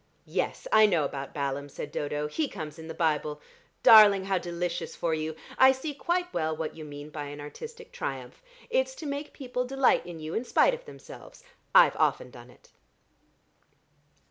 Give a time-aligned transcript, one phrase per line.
[0.25, 3.39] "Yes, I know about Balaam," said Dodo, "he comes in the Bible.
[3.83, 5.35] Darling, how delicious for you.
[5.59, 8.41] I see quite well what you mean by an artistic triumph:
[8.71, 11.43] it's to make people delight in you in spite of themselves.
[11.75, 12.71] I've often done it."